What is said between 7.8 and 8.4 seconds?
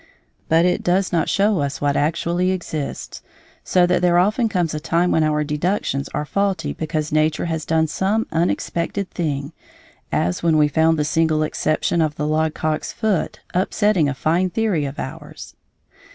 some